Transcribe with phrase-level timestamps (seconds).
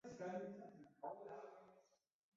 [0.03, 0.69] 胼足蝠属等之数种
[0.99, 1.41] 哺乳动物。